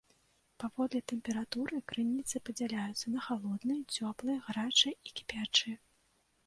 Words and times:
Паводле 0.61 1.01
тэмпературы 1.11 1.77
крыніцы 1.91 2.35
падзяляюцца 2.49 3.15
на 3.17 3.21
халодныя, 3.27 3.79
цёплыя, 4.01 4.43
гарачыя 4.49 4.93
і 5.07 5.19
кіпячыя. 5.21 5.77